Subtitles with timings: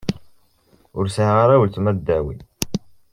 [0.97, 2.37] Ur sɛiɣ ara uletma ddaw-i.